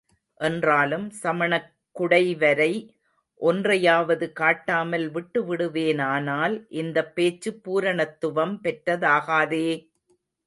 என்றாலும் 0.39 1.11
சமணக் 1.17 1.67
குடைவரை 1.95 2.69
ஒன்றையாவது 3.41 4.33
காட்டாமல் 4.33 5.05
விட்டுவிடுவேனானால் 5.09 6.55
இந்தப் 6.75 7.15
பேச்சு 7.15 7.51
பூரணத்துவம் 7.65 8.55
பெற்றதாகாதே! 8.63 9.67